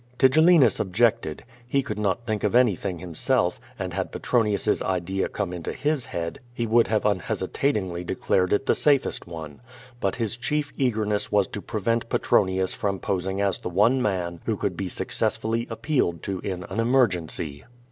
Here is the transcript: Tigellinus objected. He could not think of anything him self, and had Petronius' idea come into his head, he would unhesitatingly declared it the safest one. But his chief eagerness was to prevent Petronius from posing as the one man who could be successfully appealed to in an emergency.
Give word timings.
Tigellinus 0.17 0.79
objected. 0.79 1.43
He 1.67 1.83
could 1.83 1.99
not 1.99 2.25
think 2.25 2.43
of 2.43 2.55
anything 2.55 2.97
him 2.97 3.13
self, 3.13 3.61
and 3.77 3.93
had 3.93 4.11
Petronius' 4.11 4.81
idea 4.81 5.29
come 5.29 5.53
into 5.53 5.73
his 5.73 6.05
head, 6.05 6.39
he 6.55 6.65
would 6.65 6.87
unhesitatingly 6.87 8.03
declared 8.03 8.51
it 8.51 8.65
the 8.65 8.73
safest 8.73 9.27
one. 9.27 9.61
But 9.99 10.15
his 10.15 10.37
chief 10.37 10.73
eagerness 10.75 11.31
was 11.31 11.45
to 11.49 11.61
prevent 11.61 12.09
Petronius 12.09 12.73
from 12.73 12.97
posing 12.97 13.41
as 13.41 13.59
the 13.59 13.69
one 13.69 14.01
man 14.01 14.39
who 14.47 14.57
could 14.57 14.75
be 14.75 14.89
successfully 14.89 15.67
appealed 15.69 16.23
to 16.23 16.39
in 16.39 16.63
an 16.63 16.79
emergency. 16.79 17.65